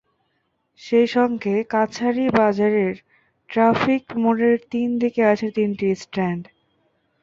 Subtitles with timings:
[0.81, 2.93] সেই সঙ্গে কাছারি বাজারের
[3.49, 6.43] ট্রাফিক মোড়ের তিন দিকে আছে তিনটি স্ট্যান্ড।